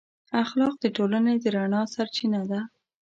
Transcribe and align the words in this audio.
اخلاق 0.43 0.73
د 0.79 0.85
ټولنې 0.95 1.33
د 1.41 1.45
رڼا 1.55 1.81
سرچینه 1.93 2.41
ده. 2.51 2.61